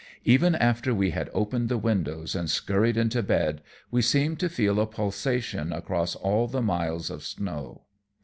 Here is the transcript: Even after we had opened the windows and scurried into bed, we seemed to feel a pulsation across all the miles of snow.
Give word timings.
Even 0.25 0.55
after 0.55 0.95
we 0.95 1.11
had 1.11 1.29
opened 1.31 1.69
the 1.69 1.77
windows 1.77 2.33
and 2.33 2.49
scurried 2.49 2.97
into 2.97 3.21
bed, 3.21 3.61
we 3.91 4.01
seemed 4.01 4.39
to 4.39 4.49
feel 4.49 4.79
a 4.79 4.87
pulsation 4.87 5.71
across 5.71 6.15
all 6.15 6.47
the 6.47 6.59
miles 6.63 7.11
of 7.11 7.23
snow. 7.23 7.83